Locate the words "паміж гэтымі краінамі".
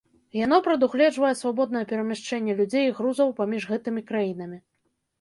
3.45-4.57